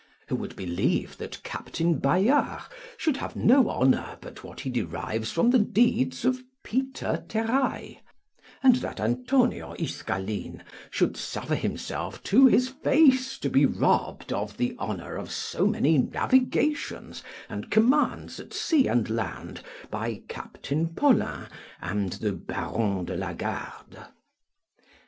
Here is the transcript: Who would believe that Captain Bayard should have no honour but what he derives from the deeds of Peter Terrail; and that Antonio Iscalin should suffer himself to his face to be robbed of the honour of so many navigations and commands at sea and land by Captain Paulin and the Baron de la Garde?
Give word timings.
Who 0.29 0.35
would 0.37 0.55
believe 0.55 1.19
that 1.19 1.43
Captain 1.43 1.99
Bayard 1.99 2.63
should 2.97 3.17
have 3.17 3.35
no 3.35 3.69
honour 3.69 4.17
but 4.19 4.43
what 4.43 4.61
he 4.61 4.71
derives 4.71 5.31
from 5.31 5.51
the 5.51 5.59
deeds 5.59 6.25
of 6.25 6.41
Peter 6.63 7.23
Terrail; 7.27 7.97
and 8.63 8.77
that 8.77 8.99
Antonio 8.99 9.75
Iscalin 9.77 10.63
should 10.89 11.15
suffer 11.15 11.53
himself 11.53 12.23
to 12.23 12.47
his 12.47 12.67
face 12.69 13.37
to 13.37 13.47
be 13.51 13.67
robbed 13.67 14.33
of 14.33 14.57
the 14.57 14.75
honour 14.79 15.17
of 15.17 15.29
so 15.29 15.67
many 15.67 15.99
navigations 15.99 17.21
and 17.47 17.69
commands 17.69 18.39
at 18.39 18.53
sea 18.55 18.87
and 18.87 19.07
land 19.07 19.61
by 19.91 20.23
Captain 20.27 20.87
Paulin 20.87 21.45
and 21.79 22.13
the 22.13 22.31
Baron 22.31 23.05
de 23.05 23.15
la 23.15 23.33
Garde? 23.33 23.99